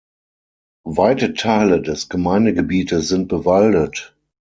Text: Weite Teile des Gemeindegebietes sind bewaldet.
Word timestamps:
Weite 0.87 1.35
Teile 1.35 1.79
des 1.79 2.09
Gemeindegebietes 2.09 3.07
sind 3.07 3.27
bewaldet. 3.27 4.15